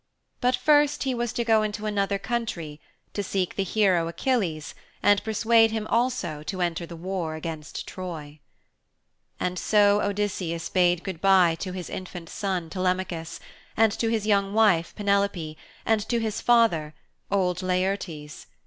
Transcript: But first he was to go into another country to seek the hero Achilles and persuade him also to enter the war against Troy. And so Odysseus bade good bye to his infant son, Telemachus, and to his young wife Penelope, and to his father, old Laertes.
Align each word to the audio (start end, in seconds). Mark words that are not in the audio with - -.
But 0.39 0.55
first 0.55 1.03
he 1.03 1.13
was 1.13 1.31
to 1.33 1.43
go 1.43 1.61
into 1.61 1.85
another 1.85 2.17
country 2.17 2.81
to 3.13 3.21
seek 3.21 3.55
the 3.55 3.61
hero 3.63 4.07
Achilles 4.07 4.73
and 5.03 5.23
persuade 5.23 5.69
him 5.69 5.85
also 5.91 6.41
to 6.41 6.59
enter 6.63 6.87
the 6.87 6.95
war 6.95 7.35
against 7.35 7.85
Troy. 7.87 8.39
And 9.39 9.59
so 9.59 10.01
Odysseus 10.01 10.69
bade 10.69 11.03
good 11.03 11.21
bye 11.21 11.53
to 11.59 11.71
his 11.73 11.87
infant 11.87 12.29
son, 12.29 12.67
Telemachus, 12.71 13.39
and 13.77 13.91
to 13.99 14.07
his 14.09 14.25
young 14.25 14.55
wife 14.55 14.91
Penelope, 14.95 15.55
and 15.85 16.01
to 16.09 16.17
his 16.19 16.41
father, 16.41 16.95
old 17.29 17.61
Laertes. 17.61 18.47